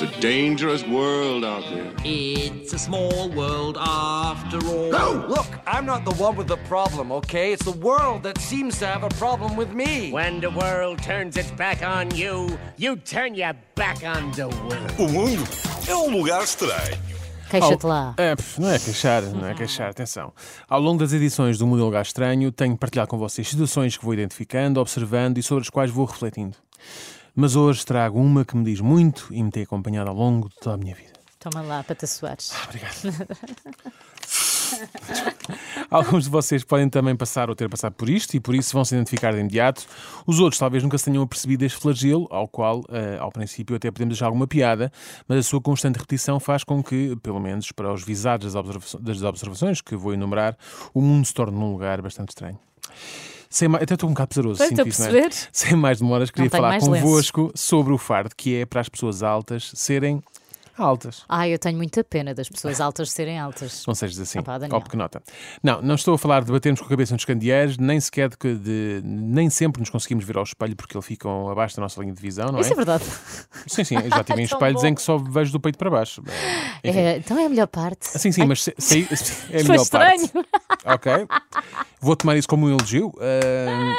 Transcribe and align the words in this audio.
It's 0.00 0.16
a 0.16 0.20
dangerous 0.20 0.82
world 0.86 1.44
out 1.44 1.62
there. 1.68 1.92
It's 2.04 2.72
a 2.72 2.78
small 2.78 3.28
world 3.28 3.76
after 3.78 4.56
all. 4.66 4.90
No! 4.90 5.26
Look, 5.28 5.46
I'm 5.66 5.84
not 5.84 6.06
the 6.06 6.14
one 6.14 6.36
with 6.36 6.46
the 6.46 6.56
problem, 6.56 7.12
okay? 7.12 7.52
It's 7.52 7.66
the 7.66 7.78
world 7.78 8.22
that 8.22 8.38
seems 8.38 8.78
to 8.78 8.86
have 8.86 9.04
a 9.04 9.10
problem 9.18 9.56
with 9.56 9.74
me. 9.74 10.10
When 10.10 10.40
the 10.40 10.48
world 10.52 11.02
turns 11.02 11.36
its 11.36 11.50
back 11.50 11.82
on 11.82 12.16
you, 12.16 12.58
you 12.78 12.96
turn 12.96 13.34
your 13.34 13.52
back 13.74 14.02
on 14.02 14.32
the 14.32 14.48
world. 14.48 14.90
O 14.98 15.06
mundo 15.06 15.42
é 15.86 15.94
um 15.94 16.10
lugar 16.16 16.44
estranho. 16.44 16.96
Queixa-te 17.50 17.84
lá. 17.84 18.14
É, 18.16 18.34
não 18.58 18.70
é 18.70 18.78
queixar, 18.78 19.22
não 19.22 19.46
é 19.46 19.54
queixar, 19.54 19.90
atenção. 19.90 20.32
Ao 20.66 20.80
longo 20.80 21.00
das 21.00 21.12
edições 21.12 21.58
do 21.58 21.66
Mundo 21.66 21.84
Lugar 21.84 22.02
Estranho, 22.02 22.50
tenho 22.50 22.74
partilhado 22.74 23.10
com 23.10 23.18
vocês 23.18 23.46
situações 23.46 23.98
que 23.98 24.04
vou 24.04 24.14
identificando, 24.14 24.80
observando 24.80 25.36
e 25.36 25.42
sobre 25.42 25.60
as 25.60 25.68
quais 25.68 25.90
vou 25.90 26.06
refletindo. 26.06 26.56
Mas 27.34 27.56
hoje 27.56 27.84
trago 27.84 28.20
uma 28.20 28.44
que 28.44 28.56
me 28.56 28.64
diz 28.64 28.80
muito 28.80 29.28
e 29.30 29.42
me 29.42 29.50
tem 29.50 29.62
acompanhado 29.62 30.10
ao 30.10 30.16
longo 30.16 30.48
de 30.48 30.56
toda 30.56 30.74
a 30.74 30.78
minha 30.78 30.94
vida. 30.94 31.12
Toma 31.38 31.62
lá 31.62 31.82
para 31.82 31.94
te 31.94 32.04
assoares. 32.04 32.52
Obrigado. 32.64 32.94
Alguns 35.90 36.24
de 36.24 36.30
vocês 36.30 36.62
podem 36.62 36.88
também 36.88 37.16
passar 37.16 37.48
ou 37.48 37.56
ter 37.56 37.68
passado 37.68 37.94
por 37.94 38.08
isto 38.08 38.34
e 38.34 38.40
por 38.40 38.54
isso 38.54 38.72
vão 38.72 38.84
se 38.84 38.94
identificar 38.94 39.32
de 39.32 39.40
imediato. 39.40 39.86
Os 40.26 40.38
outros 40.38 40.58
talvez 40.58 40.82
nunca 40.82 40.98
se 40.98 41.06
tenham 41.06 41.22
apercebido 41.22 41.64
este 41.64 41.78
flagelo, 41.78 42.28
ao 42.30 42.46
qual, 42.46 42.82
eh, 42.90 43.18
ao 43.18 43.30
princípio, 43.32 43.74
até 43.74 43.90
podemos 43.90 44.14
deixar 44.14 44.26
alguma 44.26 44.46
piada, 44.46 44.92
mas 45.26 45.38
a 45.38 45.42
sua 45.42 45.60
constante 45.60 45.96
repetição 45.96 46.38
faz 46.38 46.62
com 46.62 46.82
que, 46.82 47.16
pelo 47.16 47.40
menos 47.40 47.72
para 47.72 47.92
os 47.92 48.04
visados 48.04 48.52
das, 48.52 48.54
observa 48.54 49.02
das 49.02 49.22
observações 49.22 49.80
que 49.80 49.96
vou 49.96 50.12
enumerar, 50.12 50.56
o 50.94 51.00
mundo 51.00 51.24
se 51.24 51.34
torne 51.34 51.58
num 51.58 51.72
lugar 51.72 52.00
bastante 52.00 52.30
estranho. 52.30 52.58
Sem 53.50 53.66
mais, 53.66 53.82
até 53.82 53.94
estou 53.94 54.08
um 54.08 54.12
bocado 54.12 54.28
pesaroso. 54.28 54.62
Estou 54.62 54.78
a 54.78 54.80
é? 54.80 54.84
perceber. 54.84 55.30
Sem 55.52 55.74
mais 55.74 55.98
demoras, 55.98 56.30
queria 56.30 56.48
falar 56.48 56.68
mais 56.68 56.86
lenço. 56.86 57.04
convosco 57.04 57.52
sobre 57.54 57.92
o 57.92 57.98
fardo 57.98 58.30
que 58.36 58.54
é 58.54 58.64
para 58.64 58.80
as 58.80 58.88
pessoas 58.88 59.24
altas 59.24 59.72
serem 59.74 60.22
altas. 60.82 61.24
Ai, 61.28 61.52
eu 61.54 61.58
tenho 61.58 61.76
muita 61.76 62.02
pena 62.04 62.34
das 62.34 62.48
pessoas 62.48 62.80
altas 62.80 63.10
serem 63.10 63.38
altas. 63.38 63.84
Não 63.86 63.94
sejas 63.94 64.18
assim, 64.20 64.38
Ah 64.38 64.42
pá, 64.42 64.58
Daniel. 64.58 64.78
ó 64.78 64.80
pequenota. 64.80 65.22
Não, 65.62 65.80
não 65.82 65.94
estou 65.94 66.14
a 66.14 66.18
falar 66.18 66.44
de 66.44 66.50
batermos 66.52 66.80
com 66.80 66.86
a 66.86 66.88
cabeça 66.88 67.14
nos 67.14 67.24
candeeiros, 67.24 67.76
nem 67.78 68.00
sequer 68.00 68.28
de, 68.28 68.36
que- 68.36 68.54
de- 68.54 69.00
Nem 69.04 69.48
sempre 69.50 69.80
nos 69.80 69.90
conseguimos 69.90 70.24
ver 70.24 70.36
ao 70.36 70.42
espelho 70.44 70.74
porque 70.76 70.96
eles 70.96 71.06
ficam 71.06 71.48
abaixo 71.48 71.76
da 71.76 71.82
nossa 71.82 72.00
linha 72.00 72.12
de 72.12 72.20
visão, 72.20 72.48
não 72.50 72.58
é? 72.58 72.62
Isso 72.62 72.72
é 72.72 72.76
verdade. 72.76 73.04
Sim, 73.66 73.84
sim, 73.84 73.96
eu 73.96 74.08
já 74.10 74.24
tive 74.24 74.40
em 74.40 74.44
espelhos 74.44 74.82
bom. 74.82 74.88
em 74.88 74.94
que 74.94 75.02
só 75.02 75.18
vejo 75.18 75.52
do 75.52 75.60
peito 75.60 75.78
para 75.78 75.90
baixo. 75.90 76.22
É, 76.82 77.16
então 77.18 77.38
é 77.38 77.46
a 77.46 77.48
melhor 77.48 77.66
parte. 77.66 78.06
Sim, 78.06 78.32
sim, 78.32 78.44
mas 78.46 78.62
se- 78.62 78.74
se- 78.78 79.06
é 79.50 79.60
a 79.60 79.62
melhor 79.64 79.82
estranho. 79.82 80.28
parte. 80.28 80.48
Ok. 80.84 81.12
Vou 82.00 82.16
tomar 82.16 82.36
isso 82.36 82.48
como 82.48 82.66
um 82.66 82.70
elogio. 82.70 83.12
ahm, 83.20 83.94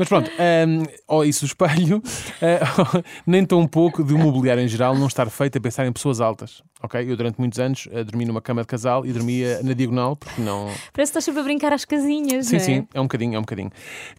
mas 0.00 0.08
pronto, 0.08 0.30
ahm, 0.38 0.82
ou 1.06 1.26
isso 1.26 1.40
do 1.40 1.48
espelho, 1.48 2.02
ah, 2.40 3.02
nem 3.26 3.44
tão 3.44 3.66
pouco 3.66 4.02
de 4.02 4.14
mobiliário 4.14 4.62
em 4.62 4.66
geral 4.66 4.96
não 4.96 5.06
estar 5.06 5.28
feito 5.28 5.58
a 5.58 5.60
pensar 5.60 5.86
em 5.86 5.92
pessoas 5.92 6.22
altas. 6.22 6.62
Ok? 6.82 6.98
Eu 7.06 7.18
durante 7.18 7.38
muitos 7.38 7.58
anos 7.58 7.86
ah, 7.92 8.02
dormi 8.02 8.24
numa 8.24 8.40
cama 8.40 8.62
de 8.62 8.66
casal 8.66 9.04
e 9.04 9.12
dormia 9.12 9.62
na 9.62 9.74
diagonal 9.74 10.16
porque 10.16 10.40
não. 10.40 10.64
Parece 10.64 10.88
que 10.94 11.02
estás 11.02 11.24
sempre 11.26 11.40
a 11.40 11.44
brincar 11.44 11.74
às 11.74 11.84
casinhas, 11.84 12.46
Sim, 12.46 12.56
é? 12.56 12.58
sim, 12.60 12.88
é 12.94 12.98
um 12.98 13.04
bocadinho, 13.04 13.34
é 13.34 13.38
um 13.38 13.42
bocadinho. 13.42 13.70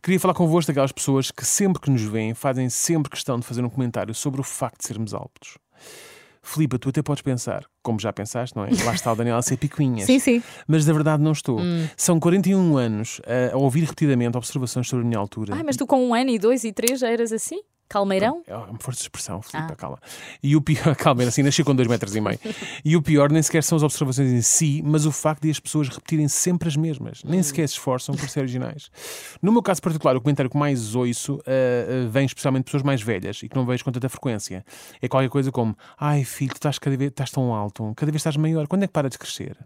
Queria 0.04 0.20
falar 0.20 0.36
convosco 0.36 0.68
daquelas 0.68 0.92
pessoas 0.92 1.32
que 1.32 1.44
sempre 1.44 1.82
que 1.82 1.90
nos 1.90 2.04
veem 2.04 2.36
fazem 2.36 2.70
sempre 2.70 3.10
questão 3.10 3.40
de 3.40 3.46
fazer 3.48 3.66
um 3.66 3.70
comentário 3.70 4.14
sobre 4.14 4.40
o 4.40 4.44
facto 4.44 4.82
de 4.82 4.86
sermos 4.86 5.16
altos. 5.16 5.58
Filipa, 6.44 6.80
tu 6.80 6.90
até 6.90 7.02
podes 7.02 7.22
pensar, 7.22 7.66
como 7.84 8.00
já 8.00 8.12
pensaste, 8.12 8.56
não 8.56 8.66
é? 8.66 8.70
Lá 8.84 8.94
está 8.94 9.12
o 9.12 9.16
Daniel 9.16 9.38
a 9.38 9.42
ser 9.42 9.58
picuinhas. 9.58 10.06
Sim, 10.12 10.20
sim. 10.20 10.44
Mas 10.68 10.86
na 10.86 10.94
verdade 10.94 11.22
não 11.22 11.32
estou. 11.32 11.60
Hum. 11.60 11.88
São 11.96 12.20
41 12.20 12.78
anos 12.78 13.22
a, 13.26 13.54
a 13.54 13.58
ouvir 13.58 13.82
repetidamente 13.82 14.38
observações 14.38 14.88
sobre 14.88 15.06
a 15.06 15.08
minha 15.08 15.20
altura. 15.20 15.56
Ai, 15.56 15.64
mas 15.64 15.78
tu 15.78 15.86
com 15.86 16.04
um 16.04 16.16
ano 16.16 16.32
e 16.32 16.40
dois 16.40 16.64
e 16.64 16.74
três 16.74 17.00
já 17.00 17.10
eras 17.10 17.32
assim? 17.32 17.62
Calmeirão? 17.92 18.42
É 18.48 18.56
uma 18.56 18.80
força 18.80 19.00
de 19.00 19.04
expressão, 19.04 19.42
Filipe, 19.42 19.74
Ah. 19.74 19.76
calma. 19.76 20.00
E 20.42 20.56
o 20.56 20.62
pior, 20.62 20.96
calma, 20.96 21.24
era 21.24 21.30
assim, 21.30 21.44
nasci 21.44 21.62
com 21.62 21.76
2 21.76 21.88
metros 21.90 22.16
e 22.16 22.22
meio. 22.22 22.40
E 22.86 22.96
o 22.96 23.02
pior 23.02 23.30
nem 23.30 23.42
sequer 23.44 23.64
são 23.64 23.76
as 23.76 23.84
observações 23.84 24.32
em 24.32 24.42
si, 24.42 24.82
mas 24.86 25.06
o 25.06 25.12
facto 25.12 25.42
de 25.44 25.50
as 25.52 25.60
pessoas 25.60 25.90
repetirem 25.90 26.28
sempre 26.30 26.70
as 26.70 26.78
mesmas. 26.78 27.22
Nem 27.26 27.44
sequer 27.44 27.68
se 27.68 27.74
esforçam 27.74 28.16
por 28.16 28.30
ser 28.30 28.40
originais. 28.40 28.90
No 29.42 29.52
meu 29.52 29.62
caso 29.62 29.82
particular, 29.82 30.16
o 30.16 30.22
comentário 30.22 30.50
que 30.50 30.58
mais 30.58 30.96
ouço 30.96 31.42
ah, 31.46 32.08
vem 32.10 32.26
especialmente 32.26 32.62
de 32.62 32.66
pessoas 32.66 32.84
mais 32.84 33.02
velhas 33.02 33.44
e 33.44 33.50
que 33.50 33.56
não 33.58 33.66
vejo 33.66 33.84
com 33.84 33.92
tanta 33.92 34.08
frequência. 34.08 34.64
É 35.02 35.10
qualquer 35.10 35.30
coisa 35.30 35.52
como: 35.52 35.76
Ai 36.00 36.24
filho, 36.24 36.52
tu 36.52 36.56
estás, 36.58 36.80
cada 36.80 36.96
vez, 36.96 37.10
estás 37.12 37.30
tão 37.30 37.54
alto, 37.54 37.92
cada 37.98 38.10
vez 38.12 38.22
estás 38.22 38.38
maior, 38.38 38.68
quando 38.68 38.84
é 38.84 38.88
que 38.88 38.94
para 38.94 39.10
de 39.10 39.18
crescer? 39.18 39.58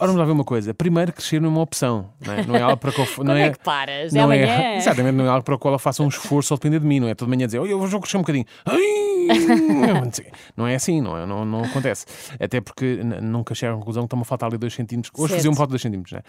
Ora, 0.00 0.06
vamos 0.06 0.20
lá 0.20 0.24
ver 0.24 0.32
uma 0.32 0.44
coisa. 0.44 0.72
Primeiro, 0.72 1.12
crescer 1.12 1.40
não 1.40 1.48
é 1.48 1.52
uma 1.52 1.60
opção, 1.60 2.10
não 2.24 2.32
é, 2.34 2.46
não 2.46 2.54
é 2.54 2.62
algo 2.62 2.76
para 2.76 2.90
eu, 2.90 2.94
não 3.18 3.34
Quando 3.34 3.38
é 3.38 3.50
que 3.50 3.58
paras? 3.58 4.14
É 4.14 4.18
não 4.18 4.24
amanhã? 4.24 4.46
É, 4.46 4.76
exatamente, 4.78 5.14
não 5.14 5.24
é 5.24 5.28
algo 5.28 5.42
para 5.42 5.54
o 5.54 5.58
qual 5.58 5.74
eu 5.74 5.78
faça 5.78 6.02
um 6.02 6.08
esforço 6.08 6.54
ou 6.54 6.58
depender 6.58 6.78
de 6.78 6.86
mim, 6.86 7.00
não 7.00 7.08
é? 7.08 7.14
Toda 7.14 7.28
manhã 7.28 7.46
dizer, 7.46 7.58
"Oi, 7.58 7.72
eu 7.72 7.78
vou 7.78 8.00
crescer 8.00 8.16
um 8.16 8.20
bocadinho. 8.20 8.44
Ai, 8.64 8.78
não 9.28 10.12
sei. 10.12 10.26
Não 10.56 10.66
é 10.66 10.74
assim, 10.74 11.00
não, 11.00 11.16
é? 11.16 11.26
não, 11.26 11.44
não 11.44 11.64
acontece. 11.64 12.06
Até 12.40 12.60
porque 12.60 13.00
nunca 13.22 13.54
chego 13.54 13.74
à 13.74 13.78
conclusão 13.78 14.02
que 14.02 14.06
estão 14.06 14.20
a 14.20 14.24
faltar 14.24 14.48
ali 14.48 14.58
2 14.58 14.72
centímetros. 14.72 15.12
Hoje 15.14 15.28
Certo. 15.28 15.38
faziam 15.38 15.54
falta 15.54 15.70
2 15.70 15.82
centímetros, 15.82 16.12
não 16.12 16.18
é? 16.18 16.22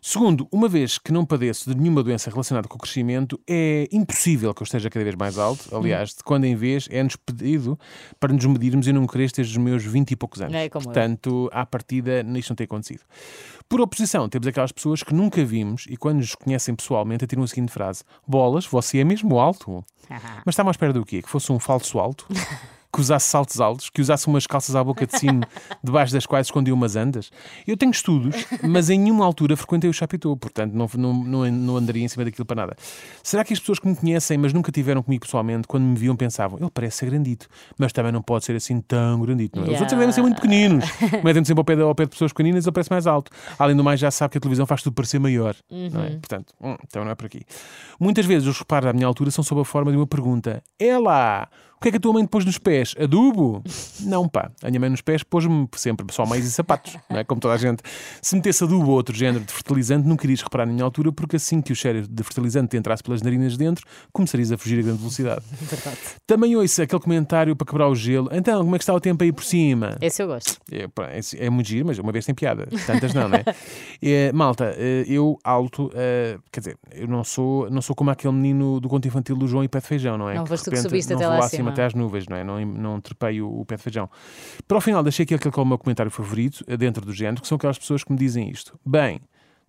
Segundo, 0.00 0.48
uma 0.50 0.68
vez 0.68 0.98
que 0.98 1.12
não 1.12 1.24
padeço 1.24 1.70
de 1.70 1.80
nenhuma 1.80 2.02
doença 2.02 2.30
relacionada 2.30 2.68
com 2.68 2.76
o 2.76 2.78
crescimento, 2.78 3.40
é 3.48 3.88
impossível 3.92 4.52
que 4.54 4.62
eu 4.62 4.64
esteja 4.64 4.90
cada 4.90 5.04
vez 5.04 5.16
mais 5.16 5.38
alto. 5.38 5.74
Aliás, 5.74 6.10
de 6.10 6.22
quando 6.24 6.44
em 6.44 6.54
vez 6.54 6.88
é-nos 6.90 7.16
pedido 7.16 7.78
para 8.18 8.32
nos 8.32 8.44
medirmos 8.44 8.86
e 8.86 8.92
não 8.92 9.06
crescer 9.06 9.36
desde 9.36 9.58
os 9.58 9.64
meus 9.64 9.84
20 9.84 10.10
e 10.10 10.16
poucos 10.16 10.40
anos. 10.40 10.54
É 10.54 10.68
como 10.68 10.82
eu. 10.82 10.84
Portanto, 10.84 11.48
à 11.52 11.64
partida, 11.64 12.24
isto 12.36 12.50
não 12.50 12.56
tem 12.56 12.64
acontecido. 12.64 13.00
Por 13.68 13.80
oposição, 13.80 14.28
temos 14.28 14.46
aquelas 14.46 14.72
pessoas 14.72 15.02
que 15.02 15.14
nunca 15.14 15.42
vimos 15.44 15.86
e 15.88 15.96
quando 15.96 16.18
nos 16.18 16.34
conhecem 16.34 16.74
pessoalmente 16.74 17.24
atiram 17.24 17.42
a 17.42 17.46
seguinte 17.46 17.72
frase: 17.72 18.02
Bolas, 18.26 18.66
você 18.66 18.98
é 18.98 19.04
mesmo 19.04 19.38
alto. 19.38 19.84
Mas 20.44 20.54
estava 20.54 20.70
à 20.70 20.72
espera 20.72 20.92
do 20.92 21.04
quê? 21.04 21.22
Que 21.22 21.28
fosse 21.28 21.50
um 21.52 21.58
falso 21.58 21.98
alto? 21.98 22.26
Que 22.92 23.00
usasse 23.00 23.30
saltos 23.30 23.58
altos? 23.58 23.88
Que 23.88 24.02
usasse 24.02 24.26
umas 24.26 24.46
calças 24.46 24.76
à 24.76 24.84
boca 24.84 25.06
de 25.06 25.18
sino 25.18 25.40
debaixo 25.82 26.12
das 26.12 26.26
quais 26.26 26.48
escondia 26.48 26.74
umas 26.74 26.94
andas? 26.94 27.30
Eu 27.66 27.74
tenho 27.74 27.90
estudos, 27.90 28.44
mas 28.62 28.90
em 28.90 28.98
nenhuma 28.98 29.24
altura 29.24 29.56
frequentei 29.56 29.88
o 29.88 29.94
Chapitou, 29.94 30.36
portanto 30.36 30.74
não, 30.74 30.86
não, 30.94 31.50
não, 31.50 31.76
andaria 31.78 32.04
em 32.04 32.08
cima 32.08 32.22
daquilo 32.22 32.44
para 32.44 32.56
nada. 32.56 32.76
Será 33.22 33.44
que 33.44 33.54
as 33.54 33.58
pessoas 33.58 33.78
que 33.78 33.88
me 33.88 33.96
conhecem, 33.96 34.36
mas 34.36 34.52
nunca 34.52 34.70
tiveram 34.70 35.02
comigo 35.02 35.24
pessoalmente, 35.24 35.66
quando 35.66 35.84
me 35.84 35.96
viam 35.96 36.14
pensavam, 36.14 36.58
ele 36.58 36.70
parece 36.70 36.98
ser 36.98 37.06
grandito, 37.06 37.48
mas 37.78 37.94
também 37.94 38.12
não 38.12 38.20
pode 38.20 38.44
ser 38.44 38.56
assim 38.56 38.78
tão 38.82 39.22
grandito, 39.22 39.58
não 39.58 39.66
é? 39.66 39.70
Os 39.70 39.80
outros 39.80 39.98
devem 39.98 40.12
ser 40.12 40.20
muito 40.20 40.42
pequeninos. 40.42 40.84
Metem-me 41.24 41.46
sempre 41.46 41.60
ao 41.60 41.64
pé, 41.64 41.76
de, 41.76 41.82
ao 41.82 41.94
pé 41.94 42.04
de 42.04 42.10
pessoas 42.10 42.30
pequeninas, 42.30 42.66
ele 42.66 42.72
parece 42.72 42.90
mais 42.90 43.06
alto. 43.06 43.30
Além 43.58 43.74
do 43.74 43.82
mais, 43.82 43.98
já 43.98 44.10
sabe 44.10 44.32
que 44.32 44.38
a 44.38 44.40
televisão 44.42 44.66
faz 44.66 44.82
tudo 44.82 44.92
parecer 44.92 45.18
maior. 45.18 45.56
Não 45.70 46.02
é? 46.02 46.10
Portanto, 46.10 46.52
hum, 46.60 46.76
então 46.86 47.02
não 47.06 47.10
é 47.10 47.14
por 47.14 47.24
aqui. 47.24 47.40
Muitas 47.98 48.26
vezes 48.26 48.46
os 48.46 48.58
reparos 48.58 48.84
da 48.84 48.92
minha 48.92 49.06
altura 49.06 49.30
são 49.30 49.42
sob 49.42 49.62
a 49.62 49.64
forma 49.64 49.90
de 49.90 49.96
uma 49.96 50.06
pergunta. 50.06 50.62
É 50.78 50.98
lá! 50.98 51.48
Que 51.82 51.88
é 51.88 51.90
que 51.90 51.96
a 51.96 52.00
tua 52.00 52.12
mãe 52.12 52.24
te 52.24 52.28
pôs 52.28 52.44
nos 52.44 52.58
pés? 52.58 52.94
Adubo? 52.96 53.60
Não, 54.02 54.28
pá. 54.28 54.52
A 54.62 54.68
minha 54.68 54.78
mãe 54.78 54.88
nos 54.88 55.00
pés 55.00 55.24
pôs-me 55.24 55.68
sempre 55.74 56.06
só 56.12 56.24
meios 56.24 56.46
e 56.46 56.52
sapatos, 56.52 56.96
não 57.10 57.18
é? 57.18 57.24
Como 57.24 57.40
toda 57.40 57.54
a 57.54 57.56
gente. 57.56 57.82
Se 58.22 58.36
metesse 58.36 58.62
adubo 58.62 58.86
ou 58.86 58.94
outro 58.94 59.12
género 59.12 59.44
de 59.44 59.52
fertilizante, 59.52 60.06
não 60.06 60.16
querias 60.16 60.40
reparar 60.42 60.64
na 60.64 60.72
minha 60.72 60.84
altura, 60.84 61.10
porque 61.10 61.34
assim 61.34 61.60
que 61.60 61.72
o 61.72 61.74
cheiro 61.74 62.06
de 62.06 62.22
fertilizante 62.22 62.68
te 62.68 62.76
entrasse 62.76 63.02
pelas 63.02 63.20
narinas 63.20 63.56
dentro, 63.56 63.84
começarias 64.12 64.52
a 64.52 64.56
fugir 64.56 64.78
a 64.78 64.82
grande 64.82 64.98
velocidade. 64.98 65.42
Também 66.24 66.54
ouço 66.54 66.80
aquele 66.80 67.00
comentário 67.00 67.56
para 67.56 67.66
quebrar 67.66 67.88
o 67.88 67.96
gelo. 67.96 68.28
Então, 68.30 68.62
como 68.62 68.76
é 68.76 68.78
que 68.78 68.84
está 68.84 68.94
o 68.94 69.00
tempo 69.00 69.24
aí 69.24 69.32
por 69.32 69.42
cima? 69.42 69.96
Esse 70.00 70.22
eu 70.22 70.28
gosto. 70.28 70.58
É, 70.70 70.86
pá, 70.86 71.08
é, 71.36 71.50
muito 71.50 71.66
giro, 71.66 71.86
mas 71.86 71.98
uma 71.98 72.12
vez 72.12 72.24
tem 72.24 72.32
piada. 72.32 72.68
Tantas 72.86 73.12
não, 73.12 73.28
não 73.28 73.38
é? 73.38 73.44
É, 74.04 74.32
malta, 74.32 74.74
é, 74.76 75.04
eu 75.06 75.38
alto, 75.44 75.90
é, 75.94 76.36
quer 76.50 76.60
dizer, 76.60 76.76
eu 76.92 77.06
não 77.06 77.22
sou, 77.22 77.70
não 77.70 77.80
sou 77.80 77.94
como 77.94 78.10
aquele 78.10 78.32
menino 78.34 78.80
do 78.80 78.88
conto 78.88 79.06
infantil 79.06 79.36
do 79.36 79.46
João 79.46 79.62
e 79.62 79.68
pé 79.68 79.78
de 79.78 79.86
feijão, 79.86 80.18
não 80.18 80.28
é? 80.28 80.34
Não 80.34 80.42
de 80.42 80.48
foste 80.48 80.64
tu 80.64 80.70
que 80.72 80.76
subiste 80.76 81.12
até 81.14 81.26
lá 81.26 81.38
acima. 81.38 81.71
Até 81.72 81.84
às 81.84 81.94
nuvens, 81.94 82.26
não 82.28 82.36
é? 82.36 82.44
Não, 82.44 82.64
não 82.64 83.00
trepei 83.00 83.40
o, 83.42 83.60
o 83.60 83.64
pé 83.64 83.76
de 83.76 83.82
feijão. 83.82 84.08
Para 84.68 84.78
o 84.78 84.80
final, 84.80 85.02
deixei 85.02 85.24
aqui 85.24 85.34
aquele 85.34 85.52
que 85.52 85.58
é 85.58 85.62
o 85.62 85.66
meu 85.66 85.78
comentário 85.78 86.10
favorito, 86.10 86.64
eh, 86.66 86.76
dentro 86.76 87.04
do 87.04 87.12
género, 87.12 87.42
que 87.42 87.48
são 87.48 87.56
aquelas 87.56 87.78
pessoas 87.78 88.04
que 88.04 88.12
me 88.12 88.18
dizem 88.18 88.48
isto. 88.50 88.78
Bem, 88.86 89.20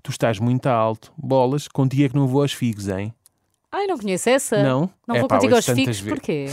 tu 0.02 0.12
estás 0.12 0.40
muito 0.40 0.68
alto, 0.68 1.12
bolas, 1.18 1.68
contigo 1.68 2.04
é 2.04 2.10
que 2.10 2.16
não 2.16 2.28
vou 2.28 2.42
aos 2.42 2.54
figos, 2.54 2.88
hein? 2.88 3.14
Ai, 3.72 3.88
não 3.88 3.98
conheço 3.98 4.30
essa. 4.30 4.62
Não? 4.62 4.90
Não 5.08 5.16
É 5.16 5.20
vou 5.20 5.28
pá, 5.28 5.36
contigo 5.38 5.56
aos 5.56 5.66
figos, 5.66 6.00
vezes. 6.00 6.02
porquê? 6.04 6.46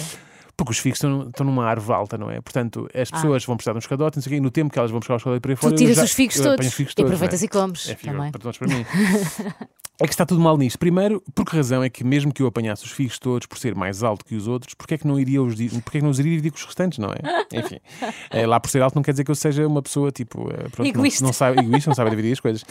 Porque 0.56 0.72
os 0.72 0.78
figos 0.78 0.96
estão, 0.98 1.28
estão 1.28 1.44
numa 1.46 1.64
árvore 1.66 1.98
alta, 1.98 2.16
não 2.18 2.30
é? 2.30 2.40
Portanto, 2.40 2.88
as 2.94 3.08
Ah. 3.10 3.16
pessoas 3.16 3.44
vão 3.44 3.56
precisar 3.56 3.72
de 3.72 3.76
um 3.76 3.80
escadote, 3.80 4.16
não 4.18 4.22
sei 4.22 4.30
o 4.30 4.32
quê, 4.32 4.36
e 4.36 4.40
no 4.40 4.50
tempo 4.50 4.70
que 4.72 4.78
elas 4.78 4.90
vão 4.90 5.00
buscar 5.00 5.14
o 5.14 5.16
escadote 5.16 5.40
para 5.40 5.52
aí 5.52 5.56
fora. 5.56 5.74
Tu 5.74 5.78
tiras 5.78 5.96
já- 5.96 6.04
os 6.04 6.12
figos 6.12 6.36
todos. 6.36 6.66
os 6.66 6.74
figos 6.74 6.94
e 6.96 7.02
aproveitas 7.02 7.42
é? 7.42 7.44
e 7.44 7.48
comes. 7.48 7.88
É 7.88 7.94
figo 7.94 8.12
também. 8.14 8.30
para 8.32 8.52
para 8.52 8.68
mim. 8.68 8.84
É 10.00 10.06
que 10.06 10.14
está 10.14 10.24
tudo 10.24 10.40
mal 10.40 10.56
nisto. 10.56 10.78
Primeiro, 10.78 11.22
por 11.34 11.44
que 11.44 11.54
razão 11.54 11.82
é 11.84 11.90
que 11.90 12.02
mesmo 12.02 12.32
que 12.32 12.42
eu 12.42 12.46
apanhasse 12.46 12.84
os 12.84 12.90
figos 12.90 13.18
todos 13.18 13.46
por 13.46 13.58
ser 13.58 13.74
mais 13.74 14.02
alto 14.02 14.24
que 14.24 14.34
os 14.34 14.48
outros, 14.48 14.72
porque 14.74 14.94
é 14.94 14.98
que 14.98 15.06
não 15.06 15.20
iria 15.20 15.42
os, 15.42 15.54
porque 15.84 15.98
é 15.98 16.00
que 16.00 16.02
não 16.02 16.10
os 16.10 16.18
iria 16.18 16.32
dividir 16.32 16.50
com 16.52 16.56
os 16.58 16.64
restantes, 16.64 16.98
não 16.98 17.10
é? 17.10 17.18
Enfim, 17.58 17.78
é, 18.30 18.46
lá 18.46 18.58
por 18.58 18.70
ser 18.70 18.80
alto 18.82 18.94
não 18.94 19.02
quer 19.02 19.10
dizer 19.12 19.24
que 19.24 19.30
eu 19.30 19.34
seja 19.34 19.66
uma 19.66 19.82
pessoa 19.82 20.10
tipo 20.10 20.50
eh, 20.50 20.68
pronto, 20.70 20.78
não- 20.78 20.86
Egoísta. 20.86 21.24
Não, 21.24 21.32
sabe, 21.32 21.60
egoísta, 21.60 21.90
não 21.90 21.94
sabe 21.94 22.10
dividir 22.10 22.32
as 22.32 22.40
coisas. 22.40 22.64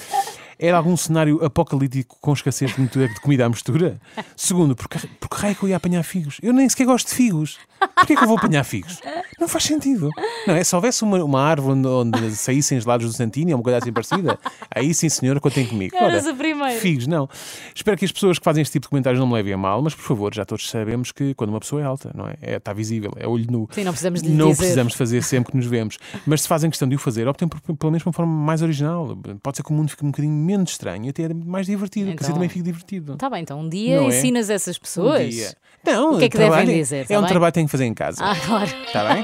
Era 0.57 0.75
algum 0.77 0.97
cenário 0.97 1.43
apocalíptico 1.45 2.17
com 2.19 2.33
escassez 2.33 2.75
de 2.75 3.21
comida 3.21 3.45
à 3.45 3.49
mistura? 3.49 3.99
Segundo, 4.35 4.75
porque, 4.75 4.97
porque 5.19 5.35
raio 5.37 5.51
é 5.51 5.55
que 5.55 5.63
eu 5.63 5.69
ia 5.69 5.77
apanhar 5.77 6.03
figos? 6.03 6.37
Eu 6.41 6.51
nem 6.51 6.67
sequer 6.67 6.85
gosto 6.85 7.07
de 7.09 7.13
figos. 7.15 7.57
Porquê 7.95 8.13
é 8.13 8.15
que 8.17 8.23
eu 8.23 8.27
vou 8.27 8.37
apanhar 8.37 8.63
figos? 8.65 8.99
Não 9.39 9.47
faz 9.47 9.63
sentido. 9.63 10.09
Não 10.47 10.55
é? 10.55 10.63
Se 10.63 10.75
houvesse 10.75 11.03
uma, 11.03 11.23
uma 11.23 11.41
árvore 11.41 11.77
onde, 11.79 11.87
onde 11.87 12.31
saíssem 12.35 12.79
gelados 12.79 13.07
do 13.07 13.13
Santini 13.13 13.53
ou 13.53 13.57
uma 13.59 13.63
coisa 13.63 13.77
assim 13.79 13.91
parecida, 13.91 14.37
aí 14.73 14.93
sim, 14.93 15.07
senhora, 15.09 15.39
contem 15.39 15.65
comigo. 15.65 15.95
Eras 15.95 16.25
Ora, 16.25 16.33
a 16.33 16.35
primeira. 16.35 16.79
Figos, 16.79 17.07
não. 17.07 17.29
Espero 17.73 17.97
que 17.97 18.05
as 18.05 18.11
pessoas 18.11 18.37
que 18.39 18.43
fazem 18.43 18.61
este 18.61 18.73
tipo 18.73 18.85
de 18.85 18.89
comentários 18.89 19.19
não 19.19 19.27
me 19.27 19.33
levem 19.33 19.53
a 19.53 19.57
mal, 19.57 19.81
mas 19.81 19.93
por 19.95 20.03
favor, 20.03 20.33
já 20.33 20.43
todos 20.45 20.69
sabemos 20.69 21.11
que 21.11 21.33
quando 21.33 21.49
uma 21.51 21.59
pessoa 21.59 21.81
é 21.81 21.85
alta, 21.85 22.11
não 22.13 22.27
é? 22.27 22.35
é 22.41 22.55
está 22.57 22.73
visível, 22.73 23.11
é 23.15 23.27
olho 23.27 23.45
nu. 23.49 23.67
Sim, 23.71 23.83
não 23.83 23.91
precisamos 23.91 24.21
de 24.21 24.29
Não 24.29 24.47
dizer. 24.49 24.57
precisamos 24.57 24.93
fazer 24.93 25.23
sempre 25.23 25.51
que 25.51 25.57
nos 25.57 25.65
vemos. 25.67 25.97
Mas 26.25 26.41
se 26.41 26.47
fazem 26.47 26.69
questão 26.69 26.87
de 26.87 26.95
o 26.95 26.99
fazer, 26.99 27.27
optem 27.27 27.47
por, 27.47 27.59
pelo 27.61 27.91
menos 27.91 28.05
uma 28.05 28.13
forma 28.13 28.31
mais 28.33 28.61
original. 28.61 29.17
Pode 29.41 29.57
ser 29.57 29.63
que 29.63 29.71
o 29.71 29.73
mundo 29.73 29.89
fique 29.89 30.03
um 30.05 30.11
bocadinho 30.11 30.33
menos 30.33 30.71
estranho 30.71 31.05
e 31.05 31.09
até 31.09 31.33
mais 31.33 31.65
divertido, 31.67 32.07
que 32.11 32.15
assim 32.17 32.25
Então- 32.25 32.33
também 32.33 32.49
fique 32.49 32.63
divertido. 32.63 33.15
Tá 33.17 33.29
bem, 33.29 33.41
então 33.41 33.59
um 33.59 33.69
dia 33.69 33.97
Não 34.01 34.05
é? 34.05 34.17
ensinas 34.17 34.49
essas 34.49 34.75
Um 34.77 34.79
pessoas. 34.81 35.29
dia. 35.33 35.53
Não, 35.85 36.15
O 36.15 36.19
que 36.19 36.25
é 36.25 36.29
que 36.29 36.37
devem 36.37 36.51
trabalho- 36.51 36.73
dizer, 36.73 37.07
tá 37.07 37.13
É 37.13 37.17
um 37.17 37.21
bem? 37.21 37.29
trabalho 37.29 37.51
que 37.51 37.55
têm 37.55 37.65
que 37.65 37.71
fazer 37.71 37.85
em 37.85 37.93
casa. 37.93 38.17
Ah, 38.21 38.35
claro. 38.35 38.69
Está 38.85 39.13
bem? 39.13 39.23